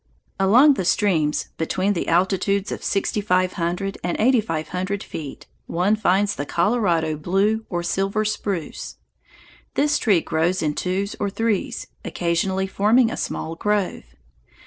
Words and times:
Along 0.39 0.73
the 0.73 0.83
streams, 0.83 1.49
between 1.57 1.93
the 1.93 2.07
altitudes 2.07 2.71
of 2.71 2.83
sixty 2.83 3.21
five 3.21 3.53
hundred 3.53 3.99
and 4.03 4.19
eighty 4.19 4.41
five 4.41 4.69
hundred 4.69 5.03
feet, 5.03 5.45
one 5.67 5.95
finds 5.95 6.33
the 6.33 6.45
Colorado 6.47 7.15
blue 7.15 7.67
or 7.69 7.83
silver 7.83 8.25
spruce. 8.25 8.95
This 9.75 9.99
tree 9.99 10.21
grows 10.21 10.63
in 10.63 10.73
twos 10.73 11.15
or 11.19 11.29
threes, 11.29 11.85
occasionally 12.03 12.65
forming 12.65 13.11
a 13.11 13.15
small 13.15 13.53
grove. 13.53 14.15